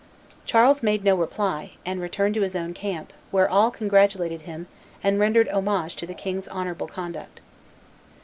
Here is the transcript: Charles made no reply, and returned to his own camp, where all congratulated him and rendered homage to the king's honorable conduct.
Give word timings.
Charles 0.47 0.81
made 0.81 1.03
no 1.03 1.15
reply, 1.15 1.73
and 1.85 2.01
returned 2.01 2.33
to 2.33 2.41
his 2.41 2.55
own 2.55 2.73
camp, 2.73 3.13
where 3.29 3.47
all 3.47 3.69
congratulated 3.69 4.41
him 4.41 4.65
and 5.03 5.19
rendered 5.19 5.47
homage 5.49 5.95
to 5.97 6.07
the 6.07 6.15
king's 6.15 6.47
honorable 6.47 6.87
conduct. 6.87 7.39